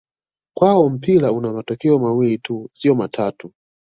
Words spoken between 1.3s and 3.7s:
una matokeo mawili tu sio matatu